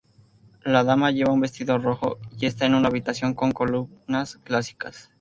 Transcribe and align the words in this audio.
La 0.63 0.83
Dama 0.83 1.11
lleva 1.11 1.31
un 1.31 1.41
vestido 1.41 1.77
rojo, 1.77 2.17
y 2.39 2.47
está 2.47 2.65
en 2.65 2.73
una 2.73 2.87
habitación 2.87 3.35
con 3.35 3.51
columnas 3.51 4.37
clásicas. 4.37 5.09